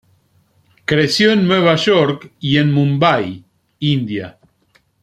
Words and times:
Creció 0.83 1.31
en 1.31 1.45
Nueva 1.47 1.75
York 1.75 2.31
y 2.39 2.57
en 2.57 2.71
Mumbai, 2.71 3.45
India. 3.77 4.39